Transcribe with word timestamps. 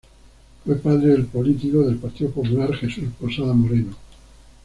Fue 0.65 0.77
padre 0.77 1.09
del 1.09 1.27
político 1.27 1.83
del 1.83 1.97
Partido 1.97 2.31
Popular 2.31 2.73
Jesús 2.73 3.03
Posada 3.19 3.53
Moreno. 3.53 3.95